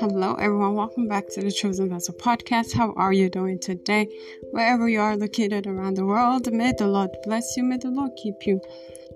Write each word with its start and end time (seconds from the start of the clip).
Hello, 0.00 0.34
everyone. 0.34 0.76
Welcome 0.76 1.08
back 1.08 1.28
to 1.30 1.42
the 1.42 1.50
Chosen 1.50 1.88
Vessel 1.88 2.14
podcast. 2.14 2.72
How 2.72 2.92
are 2.92 3.12
you 3.12 3.28
doing 3.28 3.58
today? 3.58 4.06
Wherever 4.52 4.88
you 4.88 5.00
are 5.00 5.16
located 5.16 5.66
around 5.66 5.94
the 5.94 6.06
world, 6.06 6.52
may 6.52 6.72
the 6.72 6.86
Lord 6.86 7.10
bless 7.24 7.56
you. 7.56 7.64
May 7.64 7.78
the 7.78 7.90
Lord 7.90 8.12
keep 8.16 8.36
you. 8.46 8.60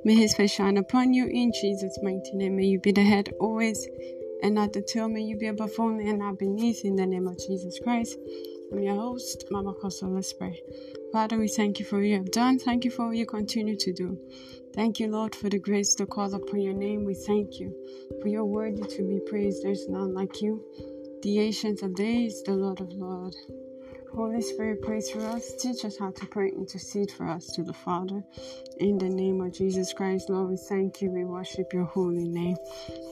May 0.05 0.17
His 0.17 0.35
face 0.35 0.51
shine 0.51 0.77
upon 0.77 1.15
you 1.15 1.27
in 1.27 1.53
Jesus' 1.53 2.01
mighty 2.03 2.33
name. 2.35 2.57
May 2.57 2.65
you 2.65 2.81
be 2.81 2.91
the 2.91 3.05
head 3.05 3.33
always 3.39 3.87
and 4.43 4.57
not 4.57 4.73
the 4.73 4.83
tail. 4.83 5.09
May 5.09 5.23
you 5.23 5.37
be 5.37 5.47
above 5.47 5.71
only 5.79 6.09
and 6.09 6.19
not 6.19 6.41
beneath 6.41 6.85
in 6.85 6.97
the 6.97 7.07
name 7.07 7.29
of 7.29 7.39
Jesus 7.39 7.79
Christ. 7.79 8.19
I'm 8.73 8.83
your 8.83 8.95
host, 8.95 9.45
Mama 9.51 9.75
Kosso. 9.75 10.09
Let's 10.09 10.33
pray. 10.33 10.59
Father, 11.13 11.39
we 11.39 11.47
thank 11.47 11.79
you 11.79 11.85
for 11.85 11.99
what 11.99 12.07
you 12.07 12.17
have 12.17 12.31
done. 12.31 12.59
Thank 12.59 12.87
you 12.87 12.91
for 12.91 13.09
what 13.09 13.17
you 13.19 13.27
continue 13.27 13.77
to 13.77 13.93
do. 13.93 14.19
Thank 14.75 14.99
you, 14.99 15.09
Lord, 15.09 15.35
for 15.35 15.51
the 15.51 15.59
grace 15.59 15.95
to 15.97 16.07
call 16.07 16.35
upon 16.35 16.59
your 16.59 16.73
name. 16.73 17.05
We 17.05 17.13
thank 17.13 17.61
you 17.61 17.75
for 18.23 18.29
your 18.29 18.47
worthy 18.47 18.83
to 18.83 19.03
be 19.03 19.21
praised. 19.29 19.63
There's 19.63 19.89
none 19.91 20.15
like 20.15 20.41
you. 20.41 20.65
The 21.23 21.41
ancient 21.41 21.83
of 21.83 21.95
days, 21.95 22.43
the 22.45 22.55
Lord 22.55 22.81
of 22.81 22.91
Lords. 22.95 23.37
Holy 24.15 24.43
Spirit, 24.43 24.83
praise 24.83 25.11
for 25.11 25.21
us. 25.21 25.55
Teach 25.55 25.87
us 25.87 25.97
how 25.99 26.11
to 26.11 26.27
pray, 26.27 26.51
intercede 26.51 27.11
for 27.11 27.27
us 27.27 27.47
to 27.53 27.63
the 27.63 27.73
Father. 27.73 28.23
In 28.77 28.99
the 28.99 29.09
name 29.09 29.41
of 29.41 29.55
Jesus 29.55 29.95
Christ, 29.95 30.29
Lord, 30.29 30.51
we 30.51 30.57
thank 30.59 31.01
you. 31.01 31.11
We 31.11 31.25
worship 31.25 31.73
your 31.73 31.85
holy 31.85 32.29
name. 32.29 32.57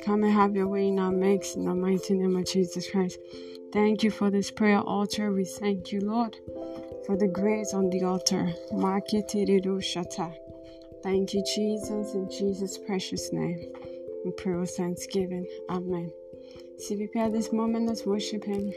Come 0.04 0.24
and 0.24 0.32
have 0.32 0.54
your 0.54 0.68
way 0.68 0.88
in 0.88 0.98
our 0.98 1.10
midst 1.10 1.56
in 1.56 1.64
the 1.64 1.74
mighty 1.74 2.12
name 2.12 2.36
of 2.36 2.44
Jesus 2.44 2.90
Christ. 2.90 3.18
Thank 3.72 4.02
you 4.02 4.10
for 4.10 4.30
this 4.30 4.50
prayer 4.50 4.80
altar. 4.80 5.32
We 5.32 5.46
thank 5.46 5.90
you, 5.90 6.00
Lord, 6.00 6.36
for 7.06 7.16
the 7.16 7.28
grace 7.28 7.72
on 7.72 7.88
the 7.88 8.02
altar. 8.02 8.52
Thank 11.02 11.32
you, 11.32 11.42
Jesus, 11.54 12.12
in 12.12 12.30
Jesus' 12.30 12.76
precious 12.76 13.32
name. 13.32 13.72
We 14.22 14.32
pray 14.32 14.56
with 14.56 14.72
thanksgiving. 14.72 15.46
Amen. 15.70 16.12
See, 16.76 16.96
prepare 16.96 17.30
this 17.30 17.54
moment, 17.54 17.86
let's 17.86 18.04
worship 18.04 18.44
Him 18.44 18.70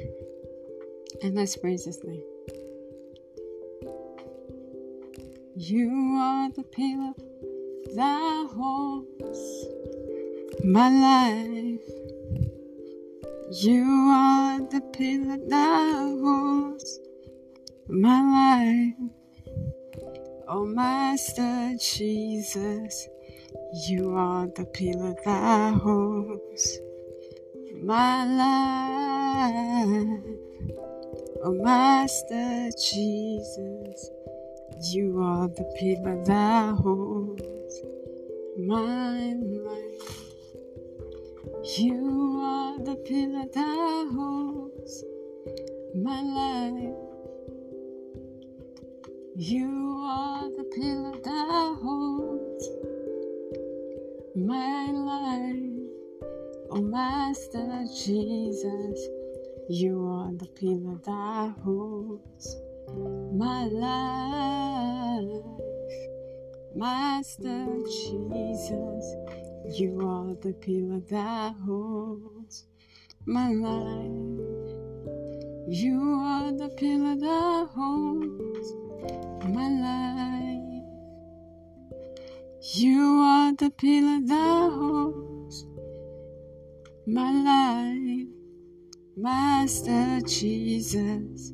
and 1.23 1.35
let's 1.35 1.55
praise 1.55 1.85
His 1.85 2.03
name. 2.03 2.21
You 5.55 5.89
are 6.19 6.52
the 6.52 6.63
pillar 6.63 7.13
that 7.95 8.49
holds 8.53 9.67
my 10.65 10.89
life. 10.89 11.80
You 13.52 13.83
are 14.11 14.59
the 14.59 14.81
pillar 14.91 15.38
that 15.47 16.19
holds 16.21 16.99
my 17.87 18.21
life. 18.21 18.95
Oh, 20.49 20.65
Master 20.65 21.75
Jesus, 21.80 23.08
you 23.87 24.13
are 24.15 24.47
the 24.47 24.65
pillar 24.65 25.15
that 25.23 25.73
holds 25.75 26.80
my 27.81 28.25
life. 29.85 30.42
Oh, 31.45 31.52
Master 31.52 32.69
Jesus, 32.72 34.11
you 34.94 35.19
are 35.22 35.49
the 35.49 35.66
pillar 35.77 36.23
that 36.23 36.75
holds 36.75 37.81
my 38.58 39.33
life. 39.33 40.23
You 41.77 42.39
are 42.41 42.80
the 42.80 42.95
pillar 42.95 43.44
that 43.53 44.11
holds 44.16 45.03
my 45.94 46.21
life. 46.21 46.95
You 49.36 50.02
are 50.05 50.49
the 50.49 50.64
pillar 50.64 51.11
that 51.23 51.77
holds 51.83 52.69
my 54.33 54.91
life. 54.91 55.89
Oh, 56.69 56.81
Master 56.81 57.83
Jesus, 57.94 59.09
you 59.69 60.06
are 60.08 60.31
the 60.33 60.47
pillar 60.47 60.97
that 61.06 61.56
holds 61.64 62.58
my 63.33 63.65
life. 63.65 65.43
Master 66.76 67.67
Jesus, 67.86 69.15
you 69.80 70.02
are 70.02 70.36
the 70.42 70.54
pillar 70.60 70.99
that 71.10 71.55
holds 71.65 72.65
my 73.26 73.54
life. 73.54 74.11
You 75.70 76.02
are 76.21 76.52
the 76.52 76.70
pillar 76.76 77.16
that 77.16 77.70
holds 77.73 78.73
my 79.48 79.70
life. 79.70 80.83
You 82.76 83.21
are 83.21 83.54
the 83.54 83.70
pillar 83.70 84.20
that 84.26 84.71
holds 84.73 85.66
my 87.05 87.32
life, 87.32 88.12
Master 89.15 90.21
Jesus. 90.25 91.53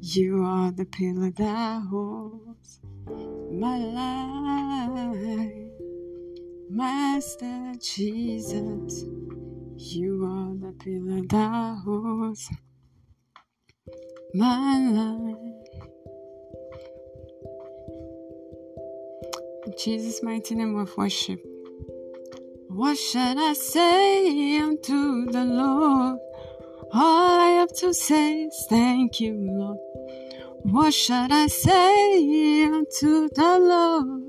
You 0.00 0.42
are 0.44 0.72
the 0.72 0.84
pillar 0.84 1.30
that 1.36 1.82
holds 1.88 2.80
my 3.52 3.78
life, 3.78 5.50
Master 6.68 7.74
Jesus. 7.80 9.04
You 9.76 10.24
are 10.24 10.54
the 10.58 10.72
pillar 10.78 11.22
that 11.28 11.82
holds 11.84 12.50
my 14.34 14.78
life. 14.78 15.36
Jesus' 19.78 20.22
mighty 20.22 20.54
name 20.54 20.76
of 20.76 20.96
worship. 20.96 21.40
What 22.68 22.96
shall 22.96 23.38
I 23.38 23.52
say 23.52 24.58
unto 24.58 25.26
the 25.26 25.44
Lord? 25.44 26.18
All 26.98 27.40
I 27.40 27.50
have 27.60 27.74
to 27.80 27.92
say 27.92 28.44
is 28.44 28.66
thank 28.70 29.20
you, 29.20 29.34
Lord. 29.34 29.76
What 30.62 30.94
should 30.94 31.30
I 31.30 31.46
say 31.46 32.64
unto 32.64 33.28
the 33.28 33.58
Lord? 33.58 34.22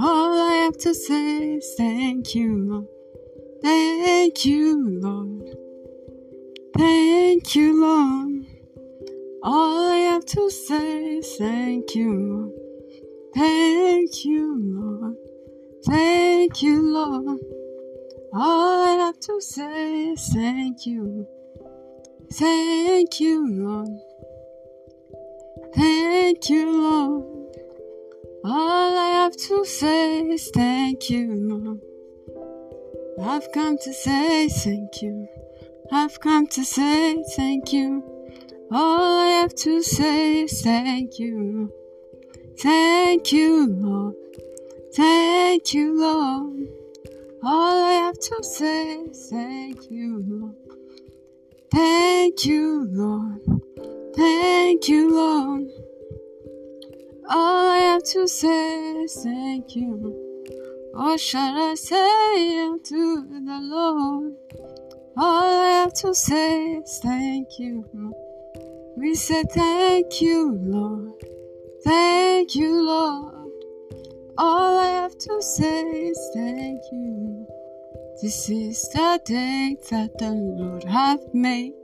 All 0.00 0.42
I 0.42 0.54
have 0.62 0.78
to 0.78 0.94
say 0.94 1.54
is 1.56 1.74
thank 1.76 2.36
you, 2.36 2.56
Lord. 2.56 2.86
Thank 3.62 4.44
you, 4.44 5.00
Lord. 5.00 5.56
Thank 6.78 7.56
you, 7.56 7.80
Lord. 7.80 8.46
All 9.42 9.90
I 9.90 9.98
have 10.12 10.24
to 10.24 10.48
say 10.48 11.16
is 11.16 11.36
thank 11.36 11.96
you, 11.96 12.12
Lord. 12.12 12.52
Thank 13.34 14.24
you, 14.24 14.56
Lord. 14.56 15.16
Thank 15.84 16.62
you, 16.62 16.80
Lord. 16.80 17.40
All 18.32 18.84
I 18.84 18.92
have 19.04 19.18
to 19.18 19.40
say 19.40 20.10
is 20.10 20.32
thank 20.32 20.86
you. 20.86 21.26
Thank 22.32 23.20
you, 23.20 23.48
Lord. 23.48 24.00
Thank 25.74 26.50
you, 26.50 26.82
Lord. 26.82 27.24
All 28.44 28.98
I 28.98 29.10
have 29.22 29.36
to 29.36 29.64
say 29.64 30.20
is 30.20 30.50
thank 30.54 31.10
you, 31.10 31.34
Lord. 31.34 31.80
I've 33.20 33.50
come 33.52 33.78
to 33.78 33.92
say 33.92 34.48
thank 34.48 35.02
you. 35.02 35.28
I've 35.90 36.20
come 36.20 36.46
to 36.48 36.64
say 36.64 37.22
thank 37.36 37.72
you. 37.72 38.02
All 38.70 39.20
I 39.20 39.28
have 39.40 39.54
to 39.56 39.82
say 39.82 40.42
is 40.42 40.62
thank 40.62 41.18
you. 41.18 41.72
Thank 42.58 43.32
you, 43.32 43.66
Lord. 43.66 44.14
Thank 44.94 45.74
you, 45.74 46.00
Lord. 46.00 46.68
All 47.44 47.84
I 47.84 47.92
have 47.92 48.18
to 48.18 48.42
say 48.42 48.94
is 48.94 49.28
thank 49.30 49.90
you, 49.90 50.24
Lord. 50.26 50.65
Thank 51.76 52.46
you, 52.46 52.88
Lord. 52.90 53.42
Thank 54.14 54.88
you, 54.88 55.14
Lord. 55.14 55.68
All 57.28 57.70
I 57.70 57.78
have 57.80 58.02
to 58.14 58.26
say 58.26 59.02
is 59.02 59.20
thank 59.22 59.76
you. 59.76 59.92
What 60.94 61.20
shall 61.20 61.54
I 61.54 61.74
say 61.74 62.60
unto 62.60 63.28
the 63.28 63.58
Lord? 63.60 64.32
All 65.18 65.62
I 65.64 65.68
have 65.82 65.92
to 66.00 66.14
say 66.14 66.76
is 66.76 66.98
thank 67.02 67.58
you. 67.58 67.84
We 68.96 69.14
say 69.14 69.42
thank 69.42 70.22
you, 70.22 70.58
Lord. 70.58 71.12
Thank 71.84 72.54
you, 72.54 72.86
Lord. 72.86 73.50
All 74.38 74.78
I 74.78 74.86
have 75.02 75.18
to 75.18 75.42
say 75.42 75.82
is 76.08 76.30
thank 76.34 76.80
you. 76.90 77.35
This 78.22 78.48
is 78.48 78.88
the 78.94 79.20
day 79.26 79.76
that 79.90 80.16
the 80.16 80.30
Lord 80.30 80.84
hath 80.84 81.34
made. 81.34 81.74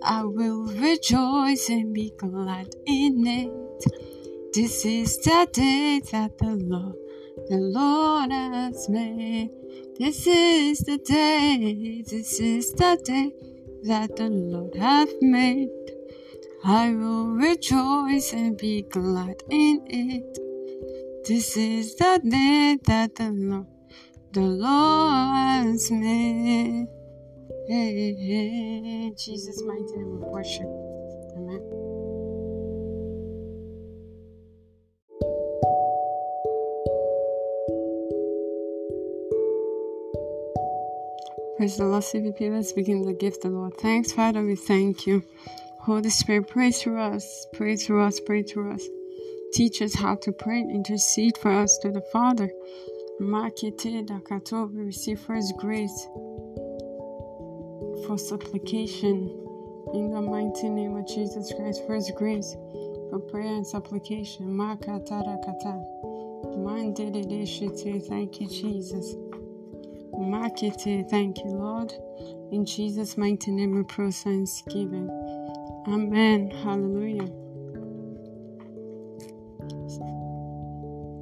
I 0.00 0.22
will 0.22 0.66
rejoice 0.66 1.68
and 1.68 1.92
be 1.92 2.12
glad 2.16 2.68
in 2.86 3.26
it. 3.26 4.54
This 4.54 4.84
is 4.84 5.16
the 5.18 5.48
day 5.52 6.02
that 6.12 6.38
the 6.38 6.54
Lord, 6.54 6.94
the 7.48 7.58
Lord 7.58 8.30
has 8.30 8.88
made. 8.88 9.50
This 9.98 10.24
is 10.26 10.80
the 10.80 10.98
day, 10.98 12.02
this 12.08 12.38
is 12.38 12.72
the 12.72 13.00
day 13.04 13.32
that 13.82 14.14
the 14.14 14.30
Lord 14.30 14.76
hath 14.76 15.12
made. 15.20 15.68
I 16.62 16.90
will 16.94 17.26
rejoice 17.26 18.32
and 18.32 18.56
be 18.56 18.82
glad 18.82 19.42
in 19.50 19.82
it. 19.88 20.38
This 21.26 21.56
is 21.56 21.96
the 21.96 22.20
day 22.22 22.78
that 22.84 23.16
the 23.16 23.30
Lord, 23.30 23.66
the 24.32 24.40
Lord 24.40 25.66
has 25.66 25.90
made. 25.90 26.86
In 27.68 29.14
Jesus' 29.16 29.62
mighty 29.62 29.82
name 29.96 30.20
we 30.20 30.28
worship. 30.28 30.66
Amen. 31.36 31.60
Praise 41.56 41.76
the 41.76 41.84
Lord, 41.84 42.02
CVP. 42.02 42.50
Let's 42.50 42.72
begin 42.72 43.02
the 43.02 43.12
gift 43.12 43.44
of 43.44 43.52
the 43.52 43.58
Lord. 43.58 43.76
Thanks, 43.78 44.12
Father. 44.12 44.42
We 44.44 44.56
thank 44.56 45.06
you. 45.06 45.22
Holy 45.80 46.10
Spirit, 46.10 46.48
pray 46.48 46.70
through 46.70 47.00
us, 47.00 47.46
pray 47.52 47.76
through 47.76 48.02
us, 48.04 48.20
pray 48.20 48.42
through 48.42 48.72
us. 48.72 48.82
Teach 49.52 49.82
us 49.82 49.94
how 49.94 50.14
to 50.16 50.30
pray 50.30 50.60
and 50.60 50.70
intercede 50.70 51.36
for 51.36 51.50
us 51.50 51.76
to 51.78 51.90
the 51.90 52.00
Father. 52.12 52.50
Makete 53.20 54.02
dakato, 54.06 54.72
we 54.72 54.84
receive 54.84 55.20
first 55.20 55.54
grace 55.58 56.08
for 58.06 58.16
supplication 58.16 59.28
in 59.92 60.10
the 60.10 60.22
mighty 60.22 60.70
name 60.70 60.96
of 60.96 61.06
Jesus 61.06 61.52
Christ. 61.52 61.82
First 61.86 62.14
grace 62.16 62.56
for 63.10 63.18
prayer 63.18 63.54
and 63.56 63.66
supplication. 63.66 64.46
Makata 64.46 65.22
dakata. 65.22 65.84
Mandede 66.56 67.46
shite. 67.46 68.02
Thank 68.06 68.40
you, 68.40 68.48
Jesus. 68.48 69.14
Makete, 70.14 71.08
thank 71.10 71.44
you, 71.44 71.50
Lord. 71.50 71.92
In 72.50 72.64
Jesus' 72.64 73.18
mighty 73.18 73.50
name 73.50 73.74
we 73.74 73.82
pray 73.82 74.10
thanksgiving. 74.10 75.10
Amen. 75.88 76.50
Hallelujah. 76.50 77.28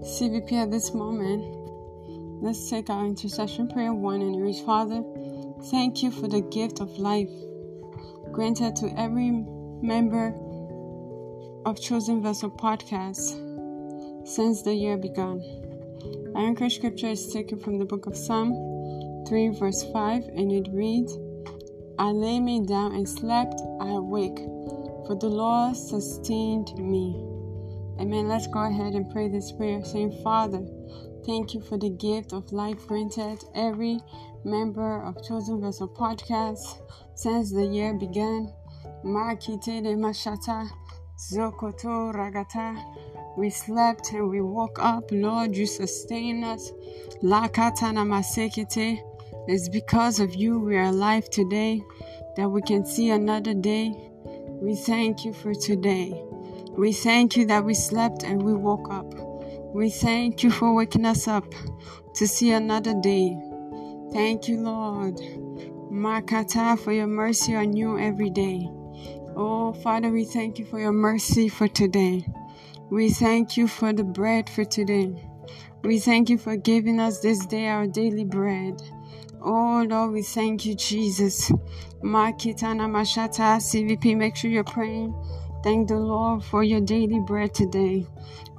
CVP 0.01 0.53
at 0.53 0.71
this 0.71 0.94
moment, 0.94 1.57
let's 2.40 2.70
take 2.70 2.88
our 2.90 3.05
intercession 3.05 3.69
prayer 3.69 3.93
one 3.93 4.23
and 4.23 4.40
reach 4.40 4.62
Father. 4.62 5.02
Thank 5.70 6.02
you 6.02 6.11
for 6.11 6.29
the 6.29 6.40
gift 6.40 6.81
of 6.81 6.99
life 6.99 7.31
granted 8.32 8.76
to 8.76 8.93
every 8.96 9.31
member 9.82 10.35
of 11.67 11.81
Chosen 11.81 12.23
Vessel 12.23 12.50
podcast 12.50 14.26
since 14.26 14.62
the 14.62 14.75
year 14.75 14.96
began. 14.96 15.43
Our 16.35 16.46
anchor 16.46 16.70
scripture 16.70 17.08
is 17.08 17.32
taken 17.32 17.58
from 17.58 17.79
the 17.79 17.85
book 17.85 18.06
of 18.06 18.17
Psalm 18.17 19.25
3, 19.26 19.49
verse 19.58 19.84
5, 19.93 20.25
and 20.25 20.52
it 20.52 20.69
reads, 20.73 21.17
I 21.99 22.11
lay 22.12 22.38
me 22.38 22.64
down 22.64 22.94
and 22.94 23.08
slept, 23.08 23.61
I 23.81 23.88
awake, 23.88 24.38
for 25.06 25.17
the 25.19 25.29
Lord 25.29 25.76
sustained 25.76 26.73
me. 26.79 27.17
Amen. 28.00 28.29
Let's 28.29 28.46
go 28.46 28.61
ahead 28.61 28.94
and 28.94 29.11
pray 29.11 29.29
this 29.29 29.50
prayer, 29.50 29.84
saying, 29.84 30.20
Father, 30.23 30.64
thank 31.26 31.55
you 31.55 31.61
for 31.61 31.79
the 31.79 31.91
gift 31.91 32.32
of 32.32 32.53
life 32.53 32.87
granted 32.87 33.44
every 33.55 34.00
member 34.44 35.03
of 35.03 35.23
Chosen 35.23 35.61
Vessel 35.61 35.88
Podcast 35.88 36.81
since 37.15 37.53
the 37.53 37.67
year 37.67 37.94
began. 37.94 38.53
Makite 39.05 39.82
Mashata, 39.97 40.69
Zokoto 41.17 42.12
Ragata. 42.15 42.76
We 43.37 43.50
slept 43.50 44.12
and 44.12 44.29
we 44.29 44.41
woke 44.41 44.79
up. 44.81 45.05
Lord, 45.12 45.56
you 45.56 45.67
sustain 45.67 46.43
us. 46.44 46.73
Masekete. 47.23 48.99
It's 49.47 49.69
because 49.69 50.20
of 50.20 50.35
you 50.35 50.59
we 50.59 50.76
are 50.76 50.85
alive 50.85 51.31
today, 51.31 51.82
that 52.37 52.49
we 52.50 52.61
can 52.62 52.85
see 52.85 53.11
another 53.11 53.55
day. 53.55 53.94
We 54.61 54.75
thank 54.75 55.25
you 55.25 55.32
for 55.32 55.55
today. 55.55 56.20
We 56.76 56.93
thank 56.93 57.37
you 57.37 57.47
that 57.47 57.65
we 57.65 57.75
slept 57.75 58.25
and 58.25 58.43
we 58.43 58.55
woke 58.55 58.88
up. 58.91 59.28
We 59.75 59.91
thank 59.91 60.43
you 60.43 60.50
for 60.50 60.75
waking 60.75 61.05
us 61.05 61.29
up 61.29 61.44
to 62.15 62.26
see 62.26 62.53
another 62.53 62.94
day. 63.00 63.38
Thank 64.12 64.49
you, 64.49 64.61
Lord. 64.61 65.17
Makata 65.93 66.79
for 66.79 66.93
your 66.93 67.06
mercy 67.06 67.55
on 67.55 67.76
you 67.76 67.99
every 67.99 68.31
day. 68.31 68.69
Oh, 69.37 69.73
Father, 69.73 70.11
we 70.11 70.25
thank 70.25 70.59
you 70.59 70.65
for 70.65 70.81
your 70.81 70.93
mercy 70.93 71.49
for 71.49 71.69
today. 71.69 72.26
We 72.91 73.11
thank 73.11 73.56
you 73.56 73.69
for 73.69 73.93
the 73.93 74.05
bread 74.05 74.49
for 74.49 74.65
today. 74.65 75.15
We 75.82 75.99
thank 75.99 76.31
you 76.31 76.38
for 76.38 76.56
giving 76.56 76.99
us 76.99 77.20
this 77.20 77.44
day 77.47 77.69
our 77.69 77.87
daily 77.87 78.25
bread. 78.25 78.81
Oh 79.41 79.87
Lord, 79.88 80.12
we 80.12 80.23
thank 80.23 80.65
you, 80.67 80.75
Jesus. 80.75 81.50
Makitana 82.03 82.88
Mashata 82.88 83.59
CVP, 83.61 84.17
make 84.17 84.35
sure 84.35 84.50
you're 84.50 84.65
praying. 84.65 85.15
Thank 85.62 85.88
the 85.88 85.96
Lord 85.96 86.44
for 86.44 86.62
your 86.62 86.81
daily 86.81 87.20
bread 87.20 87.52
today. 87.52 88.06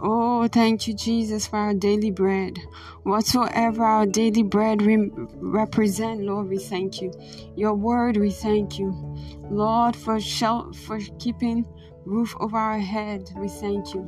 Oh, 0.02 0.48
thank 0.48 0.88
you, 0.88 0.94
Jesus, 0.94 1.48
for 1.48 1.58
our 1.58 1.74
daily 1.74 2.12
bread. 2.12 2.60
Whatsoever 3.04 3.84
our 3.84 4.06
daily 4.06 4.44
bread 4.44 4.82
re- 4.82 5.10
represent, 5.36 6.22
Lord, 6.22 6.50
we 6.50 6.58
thank 6.58 7.02
you. 7.02 7.14
Your 7.56 7.74
word, 7.74 8.18
we 8.18 8.32
thank 8.32 8.78
you. 8.78 8.92
Lord, 9.50 9.96
for 9.96 10.20
shel- 10.20 10.74
for 10.74 11.00
keeping 11.20 11.66
roof 12.06 12.36
over 12.40 12.58
our 12.58 12.80
head, 12.80 13.30
we 13.38 13.48
thank 13.48 13.94
you. 13.94 14.02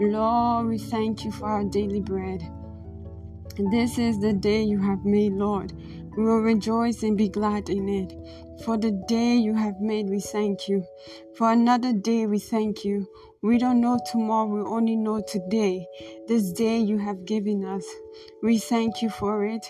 Lord, 0.00 0.68
we 0.68 0.78
thank 0.78 1.24
you 1.24 1.32
for 1.32 1.46
our 1.46 1.64
daily 1.64 2.00
bread. 2.00 2.42
This 3.72 3.98
is 3.98 4.20
the 4.20 4.32
day 4.32 4.62
you 4.62 4.78
have 4.80 5.04
made, 5.04 5.32
Lord. 5.32 5.72
We 6.18 6.24
will 6.24 6.40
rejoice 6.40 7.04
and 7.04 7.16
be 7.16 7.28
glad 7.28 7.68
in 7.70 7.88
it. 7.88 8.12
For 8.64 8.76
the 8.76 8.90
day 9.06 9.36
you 9.36 9.54
have 9.54 9.80
made, 9.80 10.10
we 10.10 10.18
thank 10.18 10.68
you. 10.68 10.84
For 11.36 11.52
another 11.52 11.92
day, 11.92 12.26
we 12.26 12.40
thank 12.40 12.84
you. 12.84 13.06
We 13.40 13.56
don't 13.56 13.80
know 13.80 14.00
tomorrow, 14.10 14.48
we 14.48 14.60
only 14.62 14.96
know 14.96 15.20
today. 15.20 15.86
This 16.26 16.50
day 16.50 16.80
you 16.80 16.98
have 16.98 17.24
given 17.24 17.64
us. 17.64 17.84
We 18.42 18.58
thank 18.58 19.00
you 19.00 19.10
for 19.10 19.44
it. 19.44 19.64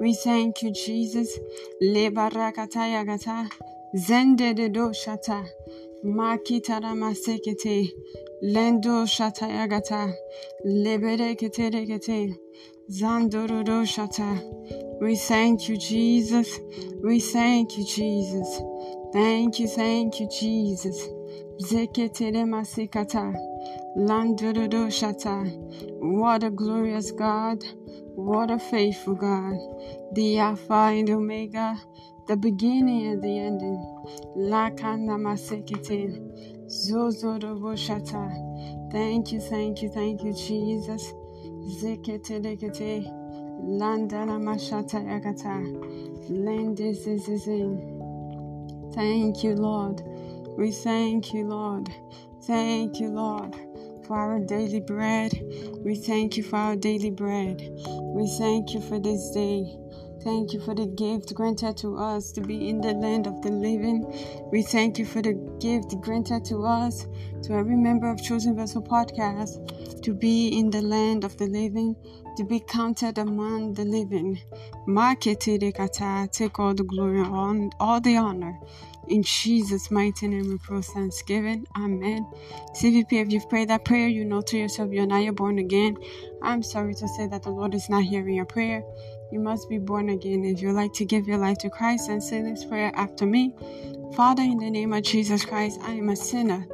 We 0.00 0.14
thank 0.14 0.62
you, 0.62 0.72
Jesus. 0.72 1.38
Lebarakatayagata. 1.82 3.50
Shata. 4.94 5.44
Makitara 6.02 6.94
masekete. 6.94 7.92
Lendo 8.42 9.04
shatayagata. 9.04 10.14
Leberekete 10.64 12.38
Zandoro 12.88 13.84
shata. 13.84 14.89
We 15.00 15.16
thank 15.16 15.68
you, 15.68 15.78
Jesus. 15.78 16.60
We 17.02 17.20
thank 17.20 17.78
you, 17.78 17.84
Jesus. 17.86 18.60
Thank 19.14 19.58
you, 19.58 19.66
thank 19.66 20.20
you, 20.20 20.28
Jesus. 20.28 21.08
Zeketere 21.58 22.44
masikata. 22.44 23.34
Landoro 23.96 24.90
shata. 24.90 25.50
What 26.00 26.44
a 26.44 26.50
glorious 26.50 27.12
God. 27.12 27.64
What 28.14 28.50
a 28.50 28.58
faithful 28.58 29.14
God. 29.14 29.56
The 30.12 30.38
Alpha 30.38 30.92
and 30.92 31.08
Omega. 31.08 31.76
The 32.28 32.36
beginning 32.36 33.06
and 33.06 33.22
the 33.22 33.38
ending. 33.38 33.82
Lakana 34.36 35.18
masekete. 35.18 36.20
Zozoro 36.66 37.74
shata. 37.74 38.92
Thank 38.92 39.32
you, 39.32 39.40
thank 39.40 39.82
you, 39.82 39.88
thank 39.88 40.22
you, 40.22 40.34
Jesus. 40.34 41.12
Zekete 41.80 42.40
dekete. 42.40 43.19
Landana 43.66 44.38
mashata 44.38 45.00
yakata. 45.00 45.60
Lendezezezin. 46.30 47.78
Thank 48.94 49.44
you, 49.44 49.54
Lord. 49.54 50.02
We 50.56 50.72
thank 50.72 51.32
you, 51.32 51.46
Lord. 51.46 51.88
Thank 52.42 53.00
you, 53.00 53.08
Lord, 53.08 53.54
for 54.06 54.16
our 54.16 54.40
daily 54.40 54.80
bread. 54.80 55.32
We 55.84 55.94
thank 55.94 56.36
you 56.36 56.42
for 56.42 56.56
our 56.56 56.76
daily 56.76 57.10
bread. 57.10 57.62
We 58.14 58.26
thank 58.38 58.74
you 58.74 58.80
for 58.80 58.98
this 58.98 59.30
day. 59.30 59.79
Thank 60.22 60.52
you 60.52 60.60
for 60.60 60.74
the 60.74 60.86
gift 60.86 61.34
granted 61.34 61.78
to 61.78 61.96
us 61.96 62.30
to 62.32 62.42
be 62.42 62.68
in 62.68 62.82
the 62.82 62.92
land 62.92 63.26
of 63.26 63.40
the 63.40 63.50
living. 63.50 64.04
We 64.52 64.60
thank 64.60 64.98
you 64.98 65.06
for 65.06 65.22
the 65.22 65.32
gift 65.60 65.98
granted 66.02 66.44
to 66.46 66.64
us, 66.66 67.06
to 67.44 67.54
every 67.54 67.76
member 67.76 68.10
of 68.10 68.22
Chosen 68.22 68.54
Vessel 68.54 68.82
Podcast, 68.82 70.02
to 70.02 70.12
be 70.12 70.48
in 70.48 70.68
the 70.68 70.82
land 70.82 71.24
of 71.24 71.38
the 71.38 71.46
living, 71.46 71.96
to 72.36 72.44
be 72.44 72.60
counted 72.60 73.16
among 73.16 73.72
the 73.72 73.84
living. 73.84 74.38
Take 76.32 76.58
all 76.58 76.74
the 76.74 76.84
glory 76.86 77.22
and 77.22 77.72
all 77.80 78.00
the 78.00 78.16
honor. 78.18 78.60
In 79.08 79.22
Jesus' 79.22 79.90
mighty 79.90 80.28
name 80.28 80.50
we 80.50 80.58
pray 80.58 80.82
thanksgiving. 80.82 81.66
Amen. 81.76 82.30
CVP, 82.76 83.12
if 83.12 83.32
you've 83.32 83.48
prayed 83.48 83.70
that 83.70 83.86
prayer, 83.86 84.06
you 84.06 84.26
know 84.26 84.42
to 84.42 84.58
yourself 84.58 84.92
you're 84.92 85.06
not 85.06 85.22
yet 85.24 85.34
born 85.34 85.58
again. 85.58 85.96
I'm 86.42 86.62
sorry 86.62 86.94
to 86.94 87.08
say 87.08 87.26
that 87.26 87.42
the 87.42 87.50
Lord 87.50 87.74
is 87.74 87.88
not 87.88 88.02
hearing 88.02 88.34
your 88.34 88.44
prayer. 88.44 88.84
You 89.30 89.38
must 89.38 89.68
be 89.68 89.78
born 89.78 90.08
again. 90.08 90.44
If 90.44 90.60
you'd 90.60 90.72
like 90.72 90.92
to 90.94 91.04
give 91.04 91.28
your 91.28 91.38
life 91.38 91.58
to 91.58 91.70
Christ 91.70 92.08
and 92.08 92.22
say 92.22 92.42
this 92.42 92.64
prayer 92.64 92.90
after 92.94 93.26
me, 93.26 93.54
Father, 94.14 94.42
in 94.42 94.58
the 94.58 94.70
name 94.70 94.92
of 94.92 95.04
Jesus 95.04 95.44
Christ, 95.44 95.78
I 95.82 95.92
am 95.92 96.08
a 96.08 96.16
sinner. 96.16 96.66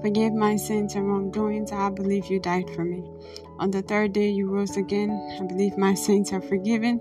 Forgive 0.00 0.32
my 0.32 0.54
sins 0.54 0.94
and 0.94 1.08
wrongdoings. 1.08 1.72
I 1.72 1.90
believe 1.90 2.26
you 2.26 2.38
died 2.38 2.70
for 2.74 2.84
me. 2.84 3.02
On 3.58 3.70
the 3.70 3.82
third 3.82 4.12
day, 4.12 4.30
you 4.30 4.48
rose 4.48 4.76
again. 4.76 5.10
I 5.40 5.44
believe 5.44 5.76
my 5.76 5.94
sins 5.94 6.32
are 6.32 6.40
forgiven. 6.40 7.00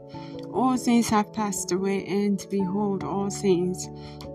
All 0.51 0.77
sins 0.77 1.09
have 1.09 1.31
passed 1.33 1.71
away, 1.71 2.05
and 2.05 2.45
behold, 2.49 3.03
all 3.03 3.29
sins 3.29 3.89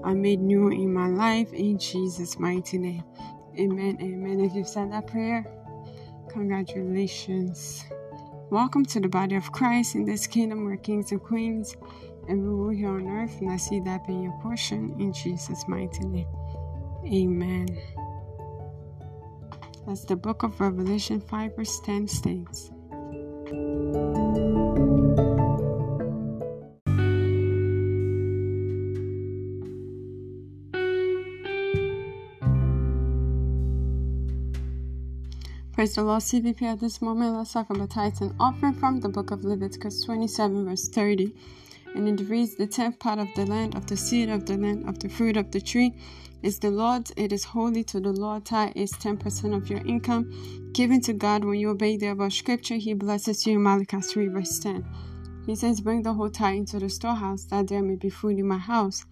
are 0.04 0.14
made 0.14 0.40
new 0.40 0.68
in 0.68 0.92
my 0.92 1.08
life 1.08 1.52
in 1.52 1.78
Jesus' 1.78 2.38
mighty 2.38 2.78
name. 2.78 3.04
Amen. 3.58 3.98
Amen. 4.00 4.40
If 4.40 4.54
you've 4.54 4.68
said 4.68 4.92
that 4.92 5.06
prayer, 5.08 5.44
congratulations. 6.28 7.84
Welcome 8.50 8.86
to 8.86 9.00
the 9.00 9.10
body 9.10 9.34
of 9.34 9.52
Christ 9.52 9.94
in 9.94 10.06
this 10.06 10.26
kingdom 10.26 10.64
where 10.64 10.78
kings 10.78 11.12
and 11.12 11.22
queens 11.22 11.76
and 12.28 12.40
we 12.40 12.48
rule 12.48 12.70
here 12.70 12.88
on 12.88 13.06
earth, 13.06 13.38
and 13.42 13.50
I 13.50 13.58
see 13.58 13.78
that 13.80 14.06
being 14.06 14.22
your 14.22 14.40
portion 14.40 14.96
in 14.98 15.12
Jesus' 15.12 15.66
mighty 15.68 16.06
name. 16.06 16.26
Amen. 17.04 17.68
As 19.86 20.06
the 20.06 20.16
book 20.16 20.44
of 20.44 20.58
Revelation 20.60 21.20
5, 21.20 21.56
verse 21.56 21.78
10 21.80 22.08
states. 22.08 22.70
Praise 35.78 35.94
the 35.94 36.02
Lord, 36.02 36.22
CVP. 36.22 36.62
At 36.62 36.80
this 36.80 37.00
moment, 37.00 37.36
let's 37.36 37.52
talk 37.52 37.70
about 37.70 37.90
tithes 37.90 38.20
and 38.20 38.34
offering 38.40 38.74
from 38.74 38.98
the 38.98 39.08
book 39.08 39.30
of 39.30 39.44
Leviticus 39.44 40.02
27, 40.02 40.64
verse 40.64 40.88
30. 40.88 41.32
And 41.94 42.20
it 42.20 42.28
reads, 42.28 42.56
The 42.56 42.66
tenth 42.66 42.98
part 42.98 43.20
of 43.20 43.28
the 43.36 43.46
land, 43.46 43.76
of 43.76 43.86
the 43.86 43.96
seed 43.96 44.28
of 44.28 44.44
the 44.44 44.56
land, 44.56 44.88
of 44.88 44.98
the 44.98 45.08
fruit 45.08 45.36
of 45.36 45.52
the 45.52 45.60
tree 45.60 45.94
is 46.42 46.58
the 46.58 46.72
Lord's. 46.72 47.12
It 47.16 47.32
is 47.32 47.44
holy 47.44 47.84
to 47.84 48.00
the 48.00 48.10
Lord. 48.10 48.44
Tithe 48.44 48.72
is 48.74 48.90
10% 48.94 49.56
of 49.56 49.70
your 49.70 49.78
income 49.86 50.72
given 50.72 51.00
to 51.02 51.12
God 51.12 51.44
when 51.44 51.60
you 51.60 51.70
obey 51.70 51.96
the 51.96 52.08
above 52.08 52.32
scripture. 52.32 52.74
He 52.74 52.92
blesses 52.92 53.46
you. 53.46 53.60
Malachi 53.60 54.00
3, 54.00 54.26
verse 54.26 54.58
10. 54.58 54.84
He 55.46 55.54
says, 55.54 55.80
Bring 55.80 56.02
the 56.02 56.14
whole 56.14 56.28
tithe 56.28 56.56
into 56.56 56.80
the 56.80 56.88
storehouse, 56.88 57.44
that 57.44 57.68
there 57.68 57.84
may 57.84 57.94
be 57.94 58.10
food 58.10 58.36
in 58.36 58.48
my 58.48 58.58
house. 58.58 59.04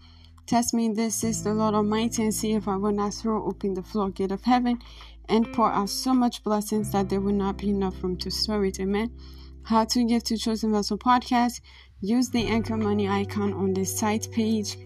Test 0.46 0.74
me 0.74 0.88
this 0.88 1.24
is 1.24 1.42
the 1.42 1.52
Lord 1.54 1.74
Almighty, 1.74 2.22
and 2.22 2.34
see 2.34 2.54
if 2.54 2.66
I 2.68 2.76
will 2.76 2.92
not 2.92 3.14
throw 3.14 3.44
open 3.44 3.74
the 3.74 3.82
floodgate 3.82 4.30
of 4.30 4.42
heaven 4.42 4.80
and 5.28 5.52
pour 5.52 5.70
out 5.70 5.88
so 5.88 6.14
much 6.14 6.42
blessings 6.42 6.92
that 6.92 7.08
there 7.08 7.20
will 7.20 7.32
not 7.32 7.58
be 7.58 7.70
enough 7.70 8.02
room 8.02 8.16
to 8.18 8.30
store 8.30 8.64
it. 8.64 8.80
Amen. 8.80 9.10
How 9.62 9.84
to 9.84 10.04
give 10.04 10.22
to 10.24 10.36
Chosen 10.36 10.72
Vessel 10.72 10.98
Podcast. 10.98 11.60
Use 12.00 12.30
the 12.30 12.46
anchor 12.46 12.76
money 12.76 13.08
icon 13.08 13.52
on 13.52 13.74
this 13.74 13.98
site 13.98 14.28
page. 14.30 14.76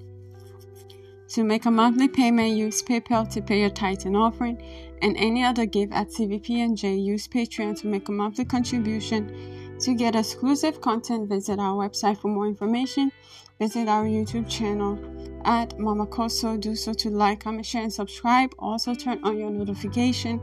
To 1.30 1.44
make 1.44 1.66
a 1.66 1.70
monthly 1.70 2.08
payment, 2.08 2.56
use 2.56 2.82
PayPal 2.82 3.30
to 3.32 3.42
pay 3.42 3.60
your 3.60 3.70
tithe 3.70 4.04
and 4.04 4.16
offering, 4.16 4.60
and 5.00 5.16
any 5.16 5.44
other 5.44 5.64
gift 5.64 5.92
at 5.92 6.08
CVP 6.08 6.64
and 6.64 6.76
J. 6.76 6.94
Use 6.94 7.28
Patreon 7.28 7.78
to 7.80 7.86
make 7.86 8.08
a 8.08 8.12
monthly 8.12 8.44
contribution. 8.44 9.69
To 9.80 9.94
get 9.94 10.14
exclusive 10.14 10.82
content, 10.82 11.30
visit 11.30 11.58
our 11.58 11.74
website 11.74 12.18
for 12.18 12.28
more 12.28 12.46
information. 12.46 13.10
Visit 13.58 13.88
our 13.88 14.04
YouTube 14.04 14.46
channel 14.46 14.98
at 15.46 15.78
Mama 15.78 16.06
Kosso. 16.06 16.60
Do 16.60 16.76
so 16.76 16.92
to 16.92 17.08
like, 17.08 17.40
comment, 17.40 17.64
share, 17.64 17.82
and 17.82 17.92
subscribe. 17.92 18.54
Also, 18.58 18.94
turn 18.94 19.20
on 19.24 19.38
your 19.38 19.50
notification 19.50 20.38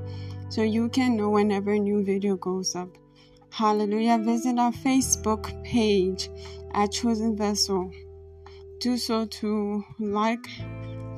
so 0.49 0.63
you 0.63 0.89
can 0.89 1.15
know 1.15 1.29
whenever 1.29 1.73
a 1.73 1.79
new 1.79 2.03
video 2.03 2.35
goes 2.35 2.75
up. 2.75 2.89
Hallelujah. 3.51 4.17
Visit 4.17 4.57
our 4.57 4.71
Facebook 4.71 5.63
page 5.63 6.29
at 6.73 6.91
Chosen 6.91 7.37
Vessel. 7.37 7.91
Do 8.79 8.97
so 8.97 9.25
to 9.25 9.83
like, 9.99 10.47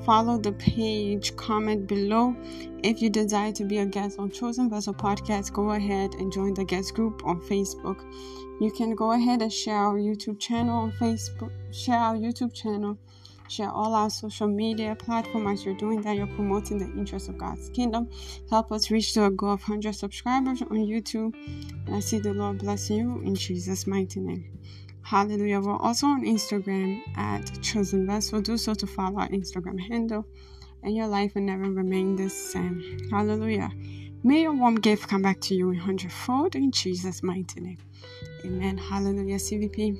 follow 0.05 0.37
the 0.37 0.51
page, 0.53 1.35
comment 1.37 1.87
below. 1.87 2.35
If 2.83 3.01
you 3.01 3.09
desire 3.09 3.51
to 3.53 3.65
be 3.65 3.79
a 3.79 3.85
guest 3.85 4.19
on 4.19 4.31
Chosen 4.31 4.69
Vessel 4.69 4.93
Podcast, 4.93 5.53
go 5.53 5.71
ahead 5.71 6.13
and 6.15 6.31
join 6.31 6.53
the 6.53 6.63
guest 6.63 6.93
group 6.93 7.25
on 7.25 7.41
Facebook. 7.41 8.01
You 8.61 8.71
can 8.71 8.95
go 8.95 9.11
ahead 9.11 9.41
and 9.41 9.51
share 9.51 9.77
our 9.77 9.97
YouTube 9.97 10.39
channel 10.39 10.77
on 10.77 10.91
Facebook, 10.93 11.51
share 11.71 11.99
our 11.99 12.15
YouTube 12.15 12.53
channel 12.53 12.97
Share 13.49 13.71
all 13.71 13.95
our 13.95 14.11
social 14.11 14.47
media 14.47 14.95
platforms. 14.95 15.61
As 15.61 15.65
you're 15.65 15.73
doing 15.73 16.03
that, 16.03 16.15
you're 16.15 16.27
promoting 16.27 16.77
the 16.77 16.85
interest 16.99 17.29
of 17.29 17.39
God's 17.39 17.69
kingdom. 17.69 18.07
Help 18.47 18.71
us 18.71 18.91
reach 18.91 19.13
to 19.15 19.25
a 19.25 19.31
goal 19.31 19.53
of 19.53 19.61
100 19.61 19.93
subscribers 19.93 20.61
on 20.61 20.77
YouTube. 20.77 21.33
And 21.87 21.95
I 21.95 21.99
see 21.99 22.19
the 22.19 22.35
Lord 22.35 22.59
bless 22.59 22.91
you 22.91 23.21
in 23.25 23.33
Jesus' 23.33 23.87
mighty 23.87 24.19
name. 24.19 24.59
Hallelujah. 25.01 25.61
We're 25.61 25.77
also 25.77 26.05
on 26.05 26.25
Instagram 26.25 27.01
at 27.17 27.59
Chosen 27.63 28.05
Vessel. 28.05 28.39
Do 28.39 28.55
so 28.55 28.75
to 28.75 28.85
follow 28.85 29.17
our 29.17 29.29
Instagram 29.29 29.79
handle, 29.79 30.27
and 30.83 30.95
your 30.95 31.07
life 31.07 31.35
will 31.35 31.41
never 31.41 31.69
remain 31.69 32.15
the 32.15 32.29
same. 32.29 32.99
Hallelujah. 33.11 33.71
May 34.23 34.41
your 34.41 34.53
warm 34.53 34.75
gift 34.75 35.07
come 35.07 35.21
back 35.21 35.39
to 35.41 35.55
you 35.55 35.69
in 35.71 35.77
hundredfold 35.77 36.55
in 36.55 36.71
Jesus' 36.71 37.23
mighty 37.23 37.61
name. 37.61 37.77
Amen. 38.45 38.77
Hallelujah. 38.77 39.37
CVP. 39.37 39.97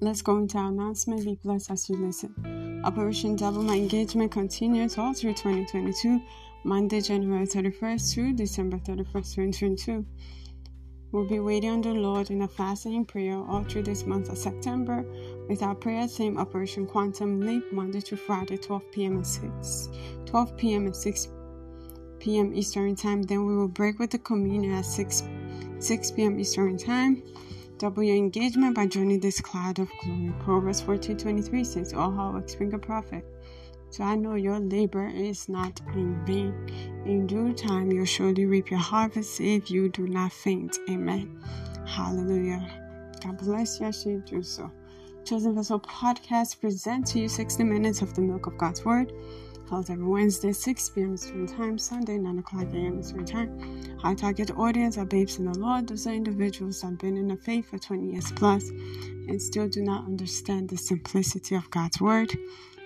Let's 0.00 0.22
go 0.22 0.38
into 0.38 0.58
our 0.58 0.68
announcement. 0.68 1.24
Be 1.24 1.38
blessed 1.44 1.70
as 1.70 1.88
you 1.88 1.96
listen. 1.96 2.82
Operation 2.84 3.36
Double 3.36 3.62
My 3.62 3.76
Engagement 3.76 4.32
continues 4.32 4.96
all 4.96 5.12
through 5.12 5.34
2022, 5.34 6.20
Monday, 6.64 7.00
January 7.02 7.46
31st 7.46 8.14
through 8.14 8.32
December 8.32 8.78
31st, 8.78 9.34
2022. 9.34 10.06
We'll 11.12 11.24
be 11.24 11.40
waiting 11.40 11.70
on 11.70 11.80
the 11.80 11.92
Lord 11.92 12.30
in 12.30 12.42
a 12.42 12.46
fasting 12.48 13.04
prayer 13.04 13.36
all 13.36 13.64
through 13.64 13.82
this 13.82 14.06
month 14.06 14.28
of 14.30 14.38
September 14.38 15.04
with 15.48 15.60
our 15.60 15.74
prayer 15.74 16.06
theme 16.06 16.38
Operation 16.38 16.86
Quantum 16.86 17.40
Leap 17.40 17.72
Monday 17.72 18.00
to 18.02 18.16
Friday, 18.16 18.56
12 18.56 18.92
p.m. 18.92 19.16
and 19.16 19.26
6 19.26 19.88
12 20.26 20.56
p.m. 20.56 20.86
and 20.86 20.94
6 20.94 21.28
p.m. 22.20 22.54
Eastern 22.54 22.94
Time. 22.94 23.22
Then 23.22 23.44
we 23.44 23.56
will 23.56 23.66
break 23.66 23.98
with 23.98 24.10
the 24.10 24.18
communion 24.18 24.72
at 24.74 24.84
6 24.84 25.24
6 25.80 26.10
p.m. 26.12 26.38
Eastern 26.38 26.78
Time. 26.78 27.24
Double 27.78 28.04
your 28.04 28.14
engagement 28.16 28.76
by 28.76 28.86
joining 28.86 29.18
this 29.18 29.40
cloud 29.40 29.80
of 29.80 29.88
glory. 30.04 30.32
Proverbs 30.38 30.80
14:23 30.80 31.66
says, 31.66 31.92
All 31.92 32.12
work 32.32 32.56
bring 32.56 32.72
a 32.72 32.78
profit. 32.78 33.24
So 33.90 34.04
I 34.04 34.14
know 34.14 34.34
your 34.34 34.58
labor 34.58 35.08
is 35.08 35.48
not 35.48 35.80
in 35.94 36.24
vain. 36.24 36.54
In 37.04 37.26
due 37.26 37.52
time, 37.52 37.90
you'll 37.90 38.04
surely 38.04 38.46
reap 38.46 38.70
your 38.70 38.80
harvest 38.80 39.40
if 39.40 39.70
you 39.70 39.88
do 39.88 40.06
not 40.06 40.32
faint. 40.32 40.78
Amen. 40.88 41.40
Hallelujah. 41.86 42.66
God 43.22 43.38
bless 43.38 43.80
you 43.80 43.86
as 43.86 44.06
you 44.06 44.22
do 44.24 44.42
so. 44.42 44.70
Chosen 45.24 45.54
Vessel 45.54 45.80
Podcast 45.80 46.60
presents 46.60 47.12
to 47.12 47.20
you 47.20 47.28
60 47.28 47.64
minutes 47.64 48.00
of 48.00 48.14
the 48.14 48.22
milk 48.22 48.46
of 48.46 48.56
God's 48.56 48.84
Word 48.84 49.12
held 49.70 49.88
every 49.88 50.04
Wednesday, 50.04 50.52
6 50.52 50.88
p.m. 50.90 51.14
Eastern 51.14 51.46
Time, 51.46 51.78
Sunday, 51.78 52.18
9 52.18 52.40
o'clock 52.40 52.66
a.m. 52.74 52.98
Eastern 52.98 53.24
Time. 53.24 53.98
Our 54.02 54.16
target 54.16 54.50
audience 54.50 54.98
are 54.98 55.04
babes 55.04 55.38
in 55.38 55.44
the 55.44 55.56
Lord. 55.56 55.86
Those 55.86 56.08
are 56.08 56.12
individuals 56.12 56.80
that 56.80 56.88
have 56.88 56.98
been 56.98 57.16
in 57.16 57.28
the 57.28 57.36
faith 57.36 57.70
for 57.70 57.78
20 57.78 58.10
years 58.10 58.32
plus 58.32 58.68
and 58.68 59.40
still 59.40 59.68
do 59.68 59.82
not 59.82 60.06
understand 60.06 60.68
the 60.68 60.76
simplicity 60.76 61.54
of 61.54 61.70
God's 61.70 62.00
Word. 62.00 62.36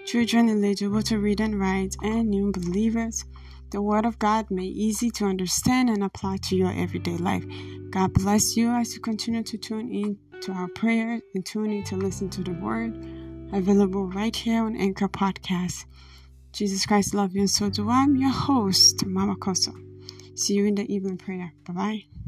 Children 0.04 0.50
eligible 0.50 1.02
to 1.02 1.18
read 1.18 1.40
and 1.40 1.58
write, 1.58 1.96
and 2.02 2.28
new 2.28 2.52
believers. 2.52 3.24
The 3.70 3.80
Word 3.80 4.04
of 4.04 4.18
God 4.18 4.50
made 4.50 4.76
easy 4.76 5.10
to 5.12 5.24
understand 5.24 5.88
and 5.88 6.04
apply 6.04 6.36
to 6.44 6.56
your 6.56 6.72
everyday 6.72 7.16
life. 7.16 7.44
God 7.90 8.12
bless 8.12 8.56
you 8.56 8.70
as 8.70 8.94
you 8.94 9.00
continue 9.00 9.42
to 9.42 9.58
tune 9.58 9.90
in 9.90 10.18
to 10.42 10.52
our 10.52 10.68
prayers 10.68 11.22
and 11.34 11.44
tune 11.44 11.72
in 11.72 11.84
to 11.84 11.96
listen 11.96 12.28
to 12.30 12.42
the 12.42 12.52
Word. 12.52 12.94
Available 13.52 14.06
right 14.06 14.34
here 14.34 14.62
on 14.62 14.76
Anchor 14.76 15.08
Podcast. 15.08 15.86
Jesus 16.52 16.86
Christ 16.86 17.14
love 17.14 17.34
you 17.34 17.40
and 17.40 17.50
so 17.50 17.70
do 17.70 17.88
I. 17.88 18.02
I'm 18.02 18.16
your 18.16 18.30
host, 18.30 19.04
Mama 19.06 19.36
Kosso. 19.36 19.74
See 20.36 20.54
you 20.54 20.66
in 20.66 20.74
the 20.74 20.92
evening 20.92 21.16
prayer. 21.16 21.52
Bye 21.66 21.72
bye. 21.72 22.23